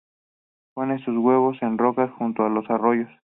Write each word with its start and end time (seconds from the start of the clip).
Pone 0.73 0.97
sus 1.05 1.15
huevos 1.15 1.61
en 1.61 1.77
rocas 1.77 2.09
junto 2.13 2.43
a 2.43 2.49
los 2.49 2.67
arroyos. 2.71 3.07